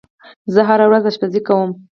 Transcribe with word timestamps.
زه 0.53 0.61
هره 0.69 0.85
ورځ 0.89 1.03
آشپزی 1.09 1.41
کوم. 1.47 1.69